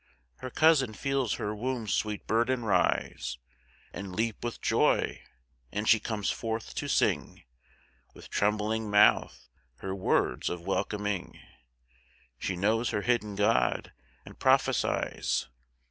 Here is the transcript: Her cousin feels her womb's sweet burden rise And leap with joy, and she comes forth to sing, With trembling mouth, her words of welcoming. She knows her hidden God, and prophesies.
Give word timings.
Her 0.37 0.49
cousin 0.49 0.95
feels 0.95 1.35
her 1.35 1.53
womb's 1.53 1.93
sweet 1.93 2.25
burden 2.25 2.65
rise 2.65 3.37
And 3.93 4.15
leap 4.15 4.43
with 4.43 4.59
joy, 4.59 5.21
and 5.71 5.87
she 5.87 5.99
comes 5.99 6.31
forth 6.31 6.73
to 6.73 6.87
sing, 6.87 7.43
With 8.15 8.31
trembling 8.31 8.89
mouth, 8.89 9.47
her 9.75 9.93
words 9.93 10.49
of 10.49 10.61
welcoming. 10.65 11.39
She 12.39 12.55
knows 12.55 12.89
her 12.89 13.03
hidden 13.03 13.35
God, 13.35 13.93
and 14.25 14.39
prophesies. 14.39 15.49